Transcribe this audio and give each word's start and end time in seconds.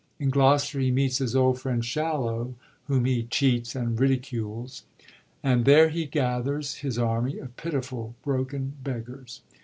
In 0.17 0.31
Gloster 0.31 0.79
he 0.79 0.89
meets 0.89 1.19
his 1.19 1.35
old 1.35 1.61
friend 1.61 1.85
Shallow, 1.85 2.55
whom 2.85 3.05
he 3.05 3.21
cheats 3.25 3.75
and 3.75 3.99
ridicules; 3.99 4.81
and 5.43 5.63
there 5.63 5.89
he 5.89 6.07
gathers 6.07 6.77
his 6.77 6.97
army 6.97 7.37
of 7.37 7.55
pitiful 7.55 8.15
broken 8.23 8.73
beggars. 8.83 9.41